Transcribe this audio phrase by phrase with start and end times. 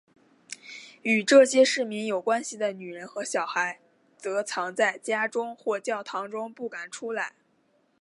[1.03, 3.79] 与这些市民有关系的女人和小孩
[4.17, 7.35] 则藏在家中或教堂中不敢出来。